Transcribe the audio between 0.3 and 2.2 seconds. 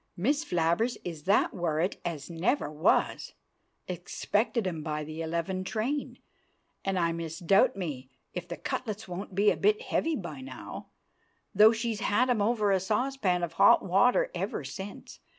Flabbers is that worrit